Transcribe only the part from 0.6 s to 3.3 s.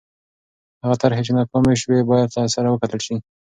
هغه طرحې چې ناکامې سوې باید له سره وکتل سي.